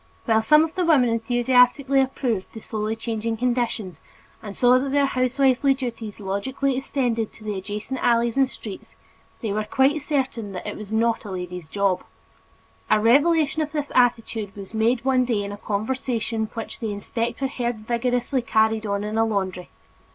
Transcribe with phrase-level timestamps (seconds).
[0.25, 4.01] While some of the women enthusiastically approved the slowly changing conditions
[4.41, 8.95] and saw that their housewifely duties logically extended to the adjacent alleys and streets,
[9.41, 12.03] they yet were quite certain that "it was not a lady's job."
[12.89, 17.45] A revelation of this attitude was made one day in a conversation which the inspector
[17.45, 19.69] heard vigorously carried on in a laundry.